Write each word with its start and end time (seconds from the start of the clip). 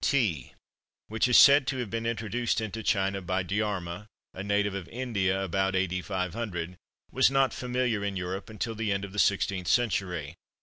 Tea, 0.03 0.53
which 1.09 1.27
is 1.27 1.37
said 1.37 1.67
to 1.67 1.77
have 1.77 1.91
been 1.91 2.07
introduced 2.07 2.59
into 2.59 2.81
China 2.81 3.21
by 3.21 3.43
Djarma, 3.43 4.07
a 4.33 4.41
native 4.41 4.73
of 4.73 4.87
India, 4.87 5.43
about 5.43 5.75
A.D. 5.75 6.01
500, 6.01 6.75
was 7.11 7.29
not 7.29 7.53
familiar 7.53 8.03
in 8.03 8.17
Europe 8.17 8.49
until 8.49 8.73
the 8.73 8.91
end 8.91 9.05
of 9.05 9.13
the 9.13 9.19
sixteenth 9.19 9.67
century. 9.67 10.33